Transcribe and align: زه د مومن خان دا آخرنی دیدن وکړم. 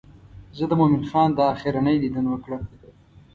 زه 0.57 0.63
د 0.69 0.71
مومن 0.79 1.03
خان 1.09 1.29
دا 1.37 1.43
آخرنی 1.53 1.95
دیدن 2.03 2.25
وکړم. 2.29 2.63